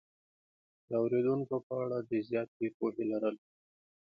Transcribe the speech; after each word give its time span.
د 0.87 0.89
اورېدونکو 1.01 1.55
په 1.67 1.73
اړه 1.83 1.97
د 2.09 2.11
زیاتې 2.29 2.65
پوهې 2.77 3.03
لرل 3.11 3.35